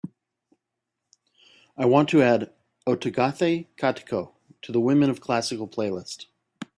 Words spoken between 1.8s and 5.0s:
want to add Ottagathai Kattiko to the